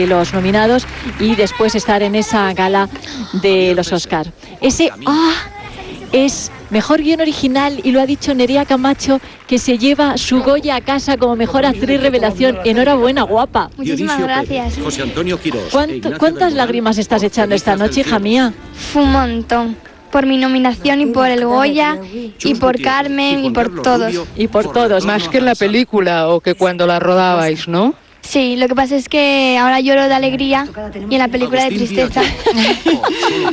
de 0.00 0.06
los 0.06 0.32
nominados 0.34 0.86
y 1.20 1.34
después 1.36 1.74
estar 1.74 2.02
en 2.02 2.14
esa 2.14 2.52
gala 2.54 2.88
de 3.32 3.74
los 3.74 3.92
Oscar. 3.92 4.26
Ese 4.60 4.90
ah 5.06 5.32
es 6.12 6.52
mejor 6.70 7.02
guion 7.02 7.20
original 7.20 7.80
y 7.82 7.90
lo 7.90 8.00
ha 8.00 8.06
dicho 8.06 8.34
Nerea 8.34 8.64
Camacho 8.64 9.20
que 9.48 9.58
se 9.58 9.78
lleva 9.78 10.16
su 10.16 10.42
Goya 10.42 10.76
a 10.76 10.80
casa 10.80 11.16
como 11.16 11.34
mejor 11.34 11.66
actriz 11.66 12.00
revelación. 12.00 12.58
Enhorabuena, 12.64 13.22
guapa. 13.22 13.68
Muchísimas 13.76 14.20
gracias. 14.20 14.78
José 14.82 15.02
Antonio 15.02 15.40
Quirós. 15.40 15.70
¿Cuánto- 15.72 16.16
¿Cuántas 16.18 16.52
lágrimas 16.52 16.98
estás 16.98 17.22
echando 17.24 17.54
esta 17.56 17.74
noche, 17.76 18.02
hija 18.02 18.18
mía? 18.20 18.52
Fue 18.92 19.02
un 19.02 19.10
montón. 19.12 19.76
Por 20.12 20.26
mi 20.26 20.36
nominación 20.38 21.00
y 21.00 21.06
por 21.06 21.26
el 21.26 21.44
Goya 21.44 21.98
y 22.44 22.54
por 22.54 22.80
Carmen 22.80 23.44
y 23.44 23.50
por 23.50 23.82
todos. 23.82 24.14
Y 24.36 24.46
por 24.46 24.70
todos. 24.72 25.04
Más 25.04 25.28
que 25.28 25.38
en 25.38 25.46
la 25.46 25.56
película 25.56 26.28
o 26.28 26.38
que 26.40 26.54
cuando 26.54 26.86
la 26.86 27.00
rodabais, 27.00 27.66
¿no? 27.66 27.94
Sí, 28.26 28.56
lo 28.56 28.68
que 28.68 28.74
pasa 28.74 28.96
es 28.96 29.08
que 29.08 29.56
ahora 29.58 29.80
lloro 29.80 30.08
de 30.08 30.14
alegría 30.14 30.66
y 31.08 31.14
en 31.14 31.18
la 31.18 31.28
película 31.28 31.64
de 31.64 31.70
tristeza. 31.76 32.22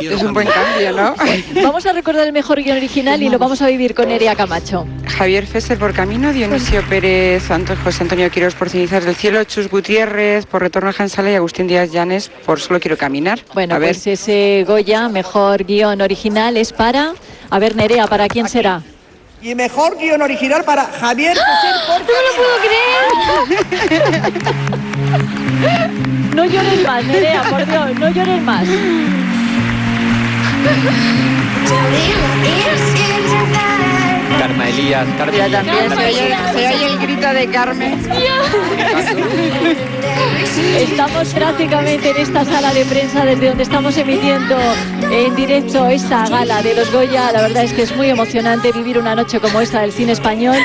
Es 0.00 0.22
un 0.22 0.32
buen 0.32 0.48
cambio, 0.48 0.92
¿no? 0.92 1.14
Vamos 1.62 1.86
a 1.86 1.92
recordar 1.92 2.26
el 2.26 2.32
mejor 2.32 2.62
guion 2.62 2.76
original 2.76 3.22
y 3.22 3.28
lo 3.28 3.38
vamos 3.38 3.62
a 3.62 3.66
vivir 3.66 3.94
con 3.94 4.08
Nerea 4.08 4.34
Camacho. 4.34 4.86
Javier 5.06 5.46
Fesser 5.46 5.78
por 5.78 5.92
Camino, 5.92 6.32
Dionisio 6.32 6.82
Pérez, 6.88 7.44
José 7.84 8.02
Antonio 8.02 8.30
Quiros 8.30 8.54
por 8.54 8.70
Cenizas 8.70 9.04
del 9.04 9.14
Cielo, 9.14 9.44
Chus 9.44 9.68
Gutiérrez 9.68 10.46
por 10.46 10.62
Retorno 10.62 10.90
a 10.90 10.92
Jansala 10.92 11.30
y 11.30 11.34
Agustín 11.34 11.66
Díaz 11.66 11.90
Llanes 11.92 12.30
por 12.46 12.60
Solo 12.60 12.80
Quiero 12.80 12.96
Caminar. 12.96 13.40
Bueno, 13.54 13.74
a 13.74 13.78
ver, 13.78 13.94
pues 13.94 14.06
ese 14.06 14.64
Goya, 14.66 15.08
mejor 15.08 15.64
guion 15.64 16.00
original, 16.00 16.56
es 16.56 16.72
para... 16.72 17.14
A 17.50 17.58
ver, 17.58 17.76
Nerea, 17.76 18.06
¿para 18.06 18.28
quién 18.28 18.48
será? 18.48 18.82
Y 19.40 19.54
mejor 19.54 19.96
guion 19.98 20.20
original 20.20 20.64
para 20.64 20.84
Javier 20.84 21.36
José 21.36 21.68
¡No 21.88 21.98
lo 21.98 22.04
puedo 22.36 22.58
creer! 22.58 23.08
No 26.34 26.44
llores 26.44 26.82
más, 26.86 27.04
Nerea, 27.04 27.42
por 27.42 27.66
Dios, 27.66 27.98
no 27.98 28.08
llores 28.10 28.42
más. 28.42 28.64
Karma 34.38 34.68
Elías, 34.68 35.06
Carmen 35.16 35.50
también 35.52 35.92
oye, 35.92 36.36
se 36.52 36.68
oye 36.68 36.86
el 36.86 36.98
grito 36.98 37.28
de 37.32 37.46
Carmen. 37.48 37.98
Estamos 40.90 41.28
prácticamente 41.28 42.10
en 42.10 42.16
esta 42.16 42.44
sala 42.44 42.72
de 42.72 42.84
prensa 42.84 43.24
desde 43.24 43.48
donde 43.48 43.62
estamos 43.62 43.96
emitiendo 43.96 44.56
en 45.10 45.34
directo 45.36 45.86
esta 45.86 46.28
gala 46.28 46.62
de 46.62 46.74
los 46.74 46.90
Goya. 46.90 47.30
La 47.32 47.42
verdad 47.42 47.64
es 47.64 47.72
que 47.72 47.82
es 47.82 47.94
muy 47.94 48.08
emocionante 48.10 48.72
vivir 48.72 48.98
una 48.98 49.14
noche 49.14 49.38
como 49.38 49.60
esta 49.60 49.82
del 49.82 49.92
cine 49.92 50.12
español. 50.12 50.56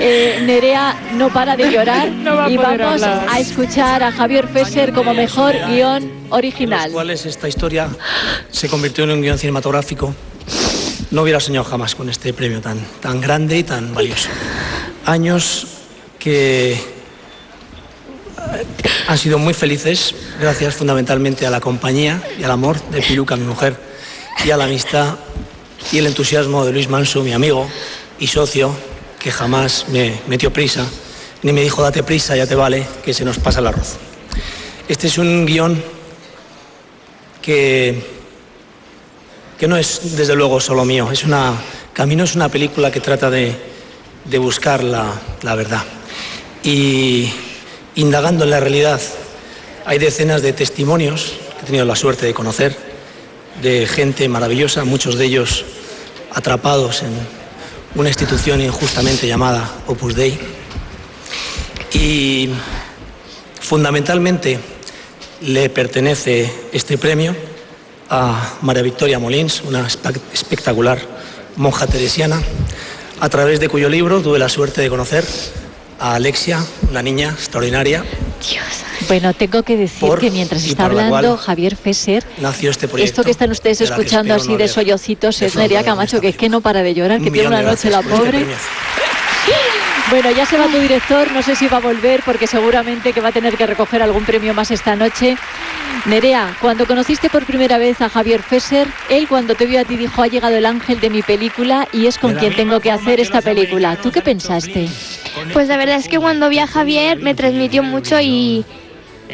Eh, 0.00 0.42
Nerea 0.44 0.96
no 1.14 1.28
para 1.28 1.56
de 1.56 1.70
llorar 1.70 2.08
No 2.12 2.36
va 2.36 2.46
a 2.46 2.50
y 2.50 2.56
vamos 2.56 3.02
hablar. 3.02 3.26
a 3.28 3.40
escuchar 3.40 4.02
a 4.02 4.12
Javier 4.12 4.48
Fesser 4.48 4.92
como 4.92 5.12
mejor 5.12 5.54
guion 5.68 6.10
original. 6.30 6.90
cuales 6.90 7.26
esta 7.26 7.48
historia 7.48 7.88
se 8.50 8.68
convirtió 8.68 9.04
en 9.04 9.10
un 9.10 9.22
guion 9.22 9.38
cinematográfico. 9.38 10.14
No 11.10 11.22
hubiera 11.22 11.40
soñado 11.40 11.64
jamás 11.64 11.94
con 11.94 12.08
este 12.08 12.32
premio 12.32 12.60
tan, 12.60 12.78
tan 13.00 13.20
grande 13.20 13.58
y 13.58 13.64
tan 13.64 13.92
valioso. 13.94 14.28
Años 15.04 15.66
que 16.18 16.97
han 19.06 19.18
sido 19.18 19.38
muy 19.38 19.54
felices, 19.54 20.14
gracias 20.40 20.74
fundamentalmente 20.74 21.46
a 21.46 21.50
la 21.50 21.60
compañía 21.60 22.22
y 22.38 22.44
al 22.44 22.50
amor 22.50 22.80
de 22.90 23.00
Piluca, 23.00 23.36
mi 23.36 23.44
mujer, 23.44 23.76
y 24.44 24.50
a 24.50 24.56
la 24.56 24.64
amistad 24.64 25.16
y 25.92 25.98
el 25.98 26.06
entusiasmo 26.06 26.64
de 26.64 26.72
Luis 26.72 26.88
Manso, 26.88 27.22
mi 27.22 27.32
amigo 27.32 27.68
y 28.18 28.26
socio, 28.26 28.74
que 29.18 29.32
jamás 29.32 29.86
me 29.88 30.20
metió 30.28 30.52
prisa, 30.52 30.86
ni 31.42 31.52
me 31.52 31.62
dijo 31.62 31.82
date 31.82 32.02
prisa, 32.02 32.36
ya 32.36 32.46
te 32.46 32.54
vale, 32.54 32.86
que 33.04 33.14
se 33.14 33.24
nos 33.24 33.38
pasa 33.38 33.60
el 33.60 33.66
arroz. 33.66 33.96
Este 34.88 35.06
es 35.06 35.18
un 35.18 35.44
guion 35.46 35.82
que, 37.42 38.02
que 39.58 39.68
no 39.68 39.76
es 39.76 40.16
desde 40.16 40.34
luego 40.34 40.60
solo 40.60 40.84
mío. 40.84 41.10
Es 41.10 41.24
una, 41.24 41.54
Camino 41.92 42.24
es 42.24 42.34
una 42.34 42.48
película 42.48 42.90
que 42.90 43.00
trata 43.00 43.30
de, 43.30 43.54
de 44.24 44.38
buscar 44.38 44.82
la, 44.82 45.12
la 45.42 45.54
verdad. 45.54 45.82
Y 46.62 47.30
indagando 47.98 48.44
en 48.44 48.50
la 48.50 48.60
realidad, 48.60 49.00
hay 49.84 49.98
decenas 49.98 50.40
de 50.40 50.52
testimonios 50.52 51.34
que 51.56 51.62
he 51.62 51.66
tenido 51.66 51.84
la 51.84 51.96
suerte 51.96 52.26
de 52.26 52.34
conocer, 52.34 52.76
de 53.60 53.88
gente 53.88 54.28
maravillosa, 54.28 54.84
muchos 54.84 55.18
de 55.18 55.24
ellos 55.24 55.64
atrapados 56.32 57.02
en 57.02 57.10
una 57.96 58.08
institución 58.08 58.60
injustamente 58.60 59.26
llamada 59.26 59.68
Opus 59.88 60.14
Dei. 60.14 60.38
Y 61.92 62.50
fundamentalmente 63.60 64.60
le 65.40 65.68
pertenece 65.68 66.52
este 66.72 66.98
premio 66.98 67.34
a 68.10 68.58
María 68.62 68.82
Victoria 68.82 69.18
Molins, 69.18 69.62
una 69.62 69.88
espe- 69.88 70.20
espectacular 70.32 71.00
monja 71.56 71.88
teresiana, 71.88 72.40
a 73.18 73.28
través 73.28 73.58
de 73.58 73.68
cuyo 73.68 73.88
libro 73.88 74.20
tuve 74.20 74.38
la 74.38 74.48
suerte 74.48 74.82
de 74.82 74.88
conocer 74.88 75.24
a 75.98 76.14
Alexia, 76.14 76.64
una 76.90 77.02
niña 77.02 77.30
extraordinaria. 77.30 78.04
Bueno, 79.08 79.32
tengo 79.32 79.62
que 79.62 79.76
decir 79.76 80.00
Por 80.00 80.20
que 80.20 80.30
mientras 80.30 80.64
está 80.64 80.86
hablando 80.86 81.36
Javier 81.36 81.76
Fesser, 81.76 82.24
Nació 82.38 82.70
este 82.70 82.88
proyecto. 82.88 83.10
esto 83.10 83.24
que 83.24 83.30
están 83.30 83.50
ustedes 83.50 83.80
escuchando 83.80 84.34
así 84.34 84.56
de 84.56 84.68
sollocitos 84.68 85.40
es 85.42 85.56
Nerea 85.56 85.84
Camacho, 85.84 86.20
que 86.20 86.28
es 86.28 86.36
que 86.36 86.48
no 86.48 86.60
para 86.60 86.82
de 86.82 86.94
llorar, 86.94 87.20
que 87.20 87.30
tiene 87.30 87.48
una 87.48 87.62
noche 87.62 87.90
la 87.90 88.00
este 88.00 88.10
pobre. 88.10 88.46
Bueno, 90.10 90.30
ya 90.30 90.46
se 90.46 90.56
va 90.56 90.66
tu 90.68 90.78
director, 90.78 91.30
no 91.32 91.42
sé 91.42 91.54
si 91.54 91.68
va 91.68 91.76
a 91.76 91.80
volver 91.80 92.22
porque 92.24 92.46
seguramente 92.46 93.12
que 93.12 93.20
va 93.20 93.28
a 93.28 93.32
tener 93.32 93.58
que 93.58 93.66
recoger 93.66 94.00
algún 94.00 94.24
premio 94.24 94.54
más 94.54 94.70
esta 94.70 94.96
noche. 94.96 95.36
Nerea, 96.06 96.56
cuando 96.62 96.86
conociste 96.86 97.28
por 97.28 97.44
primera 97.44 97.76
vez 97.76 98.00
a 98.00 98.08
Javier 98.08 98.42
Fesser, 98.42 98.88
él 99.10 99.28
cuando 99.28 99.54
te 99.54 99.66
vio 99.66 99.80
a 99.80 99.84
ti 99.84 99.96
dijo, 99.96 100.22
ha 100.22 100.26
llegado 100.28 100.56
el 100.56 100.64
ángel 100.64 100.98
de 101.00 101.10
mi 101.10 101.20
película 101.20 101.86
y 101.92 102.06
es 102.06 102.16
con 102.16 102.34
quien 102.36 102.56
tengo 102.56 102.80
que 102.80 102.90
hacer 102.90 103.20
esta 103.20 103.42
película. 103.42 103.96
¿Tú 103.96 104.10
qué 104.10 104.22
pensaste? 104.22 104.88
Pues 105.52 105.68
la 105.68 105.76
verdad 105.76 105.96
es 105.96 106.08
que 106.08 106.18
cuando 106.18 106.48
vi 106.48 106.58
a 106.58 106.66
Javier 106.66 107.18
me 107.18 107.34
transmitió 107.34 107.82
mucho 107.82 108.20
y, 108.20 108.64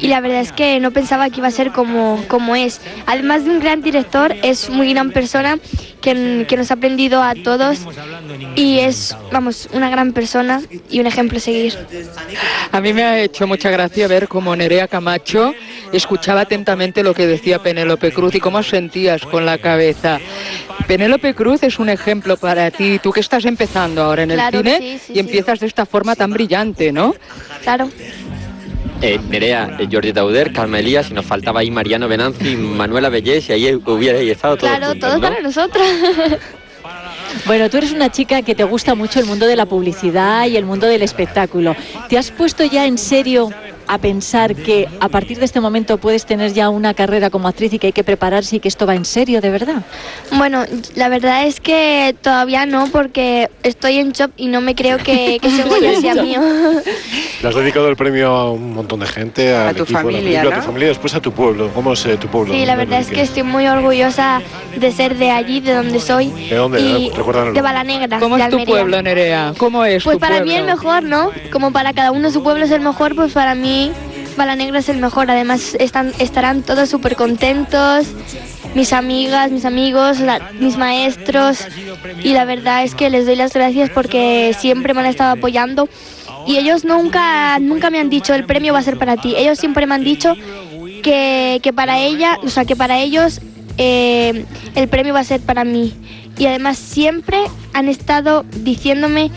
y 0.00 0.08
la 0.08 0.20
verdad 0.20 0.40
es 0.40 0.52
que 0.52 0.80
no 0.80 0.90
pensaba 0.90 1.30
que 1.30 1.38
iba 1.38 1.48
a 1.48 1.52
ser 1.52 1.72
como, 1.72 2.22
como 2.28 2.56
es. 2.56 2.80
Además 3.06 3.44
de 3.44 3.50
un 3.50 3.60
gran 3.60 3.82
director, 3.82 4.34
es 4.42 4.70
muy 4.70 4.92
gran 4.92 5.10
persona 5.10 5.58
que, 6.00 6.46
que 6.48 6.56
nos 6.56 6.70
ha 6.70 6.74
aprendido 6.74 7.22
a 7.22 7.34
todos 7.34 7.78
y 8.56 8.78
es, 8.78 9.16
vamos, 9.32 9.68
una 9.72 9.90
gran 9.90 10.12
persona 10.12 10.62
y 10.88 11.00
un 11.00 11.06
ejemplo 11.06 11.38
a 11.38 11.40
seguir. 11.40 11.74
A 12.72 12.80
mí 12.80 12.92
me 12.92 13.04
ha 13.04 13.20
hecho 13.20 13.46
mucha 13.46 13.70
gracia 13.70 14.08
ver 14.08 14.28
cómo 14.28 14.54
Nerea 14.54 14.88
Camacho 14.88 15.54
escuchaba 15.92 16.42
atentamente 16.42 17.02
lo 17.02 17.14
que 17.14 17.26
decía 17.26 17.62
Penélope 17.62 18.12
Cruz 18.12 18.34
y 18.34 18.40
cómo 18.40 18.62
sentías 18.62 19.22
con 19.22 19.44
la 19.44 19.58
cabeza. 19.58 20.18
Penélope 20.86 21.34
Cruz 21.34 21.62
es 21.62 21.78
un 21.78 21.88
ejemplo 21.88 22.36
para 22.36 22.70
ti, 22.70 22.98
tú 23.02 23.12
que 23.12 23.20
estás 23.20 23.44
empezando 23.44 24.02
ahora 24.02 24.22
en 24.22 24.32
el 24.32 24.36
Claro, 24.38 24.58
cine 24.58 24.78
sí, 24.78 25.00
sí, 25.06 25.12
y 25.16 25.18
empiezas 25.18 25.60
de 25.60 25.66
esta 25.66 25.86
forma 25.86 26.16
tan 26.16 26.32
brillante, 26.32 26.92
¿no? 26.92 27.14
Claro. 27.62 27.90
Eh, 29.02 29.18
Nerea, 29.28 29.76
eh, 29.78 29.88
Jordi 29.90 30.12
Tauder, 30.12 30.52
Carmen 30.52 30.80
Elías, 30.80 31.10
y 31.10 31.14
nos 31.14 31.24
faltaba 31.24 31.60
ahí 31.60 31.70
Mariano 31.70 32.06
Benanzi, 32.06 32.56
Manuela 32.56 33.08
Bellés, 33.08 33.48
y 33.48 33.52
ahí 33.52 33.74
hubierais 33.74 34.30
estado 34.30 34.56
todos 34.58 34.68
Claro, 34.70 34.92
juntos, 34.92 35.08
todo 35.08 35.20
¿no? 35.20 35.28
para 35.28 35.40
nosotros. 35.42 35.86
Bueno, 37.46 37.70
tú 37.70 37.76
eres 37.76 37.92
una 37.92 38.10
chica 38.10 38.42
que 38.42 38.56
te 38.56 38.64
gusta 38.64 38.96
mucho 38.96 39.20
el 39.20 39.26
mundo 39.26 39.46
de 39.46 39.54
la 39.54 39.64
publicidad 39.64 40.46
y 40.46 40.56
el 40.56 40.64
mundo 40.64 40.88
del 40.88 41.02
espectáculo. 41.02 41.76
¿Te 42.08 42.18
has 42.18 42.32
puesto 42.32 42.64
ya 42.64 42.86
en 42.86 42.98
serio 42.98 43.50
a 43.92 43.98
pensar 43.98 44.54
que 44.54 44.88
a 45.00 45.08
partir 45.08 45.40
de 45.40 45.44
este 45.44 45.60
momento 45.60 45.98
puedes 45.98 46.24
tener 46.24 46.52
ya 46.52 46.68
una 46.68 46.94
carrera 46.94 47.28
como 47.28 47.48
actriz 47.48 47.72
y 47.72 47.78
que 47.80 47.88
hay 47.88 47.92
que 47.92 48.04
prepararse 48.04 48.56
y 48.56 48.60
que 48.60 48.68
esto 48.68 48.86
va 48.86 48.94
en 48.94 49.04
serio, 49.04 49.40
de 49.40 49.50
verdad? 49.50 49.82
Bueno, 50.30 50.64
la 50.94 51.08
verdad 51.08 51.44
es 51.44 51.58
que 51.60 52.14
todavía 52.22 52.66
no 52.66 52.86
porque 52.92 53.50
estoy 53.64 53.98
en 53.98 54.12
shock 54.12 54.30
y 54.36 54.46
no 54.46 54.60
me 54.60 54.76
creo 54.76 54.98
que, 54.98 55.38
que 55.42 55.48
ese 55.48 55.64
Goya 55.64 56.00
sea 56.00 56.14
mío. 56.22 56.40
Le 57.42 57.48
has 57.48 57.54
dedicado 57.56 57.88
el 57.88 57.96
premio 57.96 58.28
a 58.28 58.52
un 58.52 58.74
montón 58.74 59.00
de 59.00 59.06
gente, 59.06 59.54
al 59.56 59.68
A 59.70 59.74
tu 59.74 59.82
equipo 59.82 59.98
familia, 60.00 60.42
a 60.42 60.44
¿no? 60.44 60.50
tu 60.52 60.62
familia, 60.62 60.88
después 60.88 61.12
a 61.14 61.20
tu 61.20 61.32
pueblo. 61.32 61.70
¿Cómo 61.74 61.92
es 61.94 62.06
eh, 62.06 62.16
tu 62.16 62.28
pueblo? 62.28 62.54
Sí, 62.54 62.64
la 62.66 62.76
verdad 62.76 63.00
es 63.00 63.08
que 63.08 63.22
estoy 63.22 63.42
muy 63.42 63.66
orgullosa 63.66 64.40
de 64.76 64.92
ser 64.92 65.16
de 65.16 65.30
allí, 65.32 65.58
de 65.60 65.74
donde 65.74 65.98
soy. 65.98 66.28
¿De 66.48 66.54
dónde? 66.54 66.80
Y 66.80 67.10
de 67.52 67.60
Balanegra. 67.60 68.20
¿Cómo 68.20 68.36
de 68.36 68.44
es 68.44 68.50
tu 68.50 68.64
pueblo, 68.64 69.02
Nerea? 69.02 69.52
¿Cómo 69.58 69.84
es 69.84 70.04
Pues 70.04 70.16
tu 70.16 70.20
para 70.20 70.36
pueblo? 70.36 70.52
mí 70.52 70.58
el 70.58 70.64
mejor, 70.66 71.02
¿no? 71.02 71.32
Como 71.50 71.72
para 71.72 71.92
cada 71.92 72.12
uno 72.12 72.30
su 72.30 72.42
pueblo 72.42 72.64
es 72.64 72.70
el 72.70 72.82
mejor, 72.82 73.16
pues 73.16 73.32
para 73.32 73.54
mí 73.54 73.79
Balanegra 74.36 74.78
es 74.78 74.88
el 74.88 74.98
mejor. 74.98 75.30
Además 75.30 75.74
están, 75.78 76.12
estarán 76.18 76.62
todos 76.62 76.88
súper 76.88 77.16
contentos, 77.16 78.06
mis 78.74 78.92
amigas, 78.92 79.50
mis 79.50 79.64
amigos, 79.64 80.20
la- 80.20 80.50
mis 80.58 80.76
maestros. 80.76 81.58
Y 82.22 82.32
la 82.32 82.44
verdad 82.44 82.84
es 82.84 82.94
que 82.94 83.10
les 83.10 83.26
doy 83.26 83.36
las 83.36 83.52
gracias 83.52 83.90
porque 83.90 84.54
siempre 84.58 84.94
me 84.94 85.00
han 85.00 85.06
estado 85.06 85.32
apoyando. 85.32 85.88
Y 86.46 86.56
ellos 86.56 86.84
nunca, 86.84 87.58
nunca 87.58 87.90
me 87.90 87.98
han 87.98 88.08
dicho 88.08 88.34
el 88.34 88.44
premio 88.44 88.72
va 88.72 88.78
a 88.78 88.82
ser 88.82 88.98
para 88.98 89.16
ti. 89.16 89.34
Ellos 89.36 89.58
siempre 89.58 89.86
me 89.86 89.94
han 89.94 90.04
dicho 90.04 90.34
que, 91.02 91.60
que 91.62 91.72
para 91.72 91.98
ella, 91.98 92.38
o 92.42 92.48
sea, 92.48 92.64
que 92.64 92.76
para 92.76 92.98
ellos 92.98 93.40
eh, 93.76 94.44
el 94.74 94.88
premio 94.88 95.12
va 95.14 95.20
a 95.20 95.24
ser 95.24 95.40
para 95.40 95.64
mí. 95.64 95.92
Y 96.38 96.46
además 96.46 96.78
siempre 96.78 97.38
han 97.74 97.88
estado 97.88 98.44
diciéndome 98.62 99.30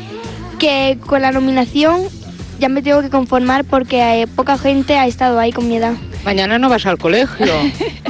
que 0.59 0.97
con 1.05 1.21
la 1.21 1.31
nominación 1.33 2.03
ya 2.63 2.69
me 2.69 2.81
tengo 2.81 3.01
que 3.01 3.09
conformar 3.09 3.65
porque 3.65 4.21
eh, 4.21 4.25
poca 4.25 4.57
gente 4.57 4.97
ha 4.97 5.05
estado 5.05 5.37
ahí 5.37 5.51
con 5.51 5.67
mi 5.67 5.75
edad. 5.75 5.95
Mañana 6.23 6.57
no 6.57 6.69
vas 6.69 6.85
al 6.85 6.97
colegio. 6.97 7.45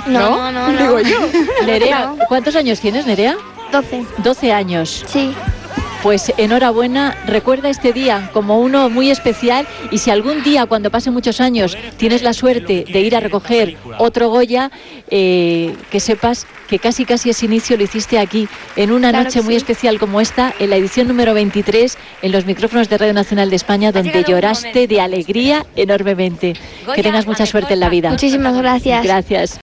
No, 0.05 0.51
no, 0.51 0.51
no. 0.51 0.71
no. 0.73 0.77
Digo 0.77 0.99
yo. 0.99 1.17
Nerea, 1.65 2.13
¿cuántos 2.27 2.57
años 2.57 2.81
tienes, 2.81 3.07
Nerea? 3.07 3.37
12. 3.71 4.05
12 4.17 4.51
años. 4.51 5.05
Sí. 5.07 5.33
Pues 6.03 6.33
enhorabuena, 6.35 7.17
recuerda 7.27 7.69
este 7.69 7.93
día 7.93 8.29
como 8.33 8.59
uno 8.59 8.89
muy 8.89 9.09
especial 9.09 9.65
y 9.89 9.99
si 9.99 10.11
algún 10.11 10.43
día, 10.43 10.65
cuando 10.65 10.91
pase 10.91 11.11
muchos 11.11 11.39
años, 11.39 11.77
tienes 11.95 12.23
la 12.23 12.33
suerte 12.33 12.83
de 12.91 12.99
ir 12.99 13.15
a 13.15 13.21
recoger 13.21 13.77
otro 13.99 14.27
Goya, 14.27 14.69
eh, 15.09 15.73
que 15.89 16.01
sepas 16.01 16.45
que 16.67 16.79
casi 16.79 17.05
casi 17.05 17.29
ese 17.29 17.45
inicio 17.45 17.77
lo 17.77 17.83
hiciste 17.83 18.19
aquí, 18.19 18.49
en 18.75 18.91
una 18.91 19.11
Claro 19.11 19.25
noche 19.25 19.41
muy 19.43 19.53
sí. 19.53 19.57
especial 19.57 19.99
como 19.99 20.19
esta, 20.19 20.53
en 20.59 20.71
la 20.71 20.75
edición 20.75 21.07
número 21.07 21.33
23, 21.33 21.97
en 22.21 22.31
los 22.31 22.45
micrófonos 22.45 22.89
de 22.89 22.97
Radio 22.97 23.13
Nacional 23.13 23.49
de 23.49 23.55
España, 23.55 23.91
donde 23.91 24.23
lloraste 24.23 24.87
de 24.87 24.99
alegría 24.99 25.65
enormemente. 25.75 26.53
Que 26.95 27.03
tengas 27.03 27.27
mucha 27.27 27.45
suerte 27.45 27.75
en 27.75 27.79
la 27.79 27.89
vida. 27.89 28.09
Muchísimas 28.09 28.57
gracias. 28.57 29.03
Gracias. 29.03 29.51